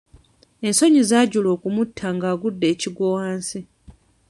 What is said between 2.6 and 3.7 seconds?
ekigwo wansi.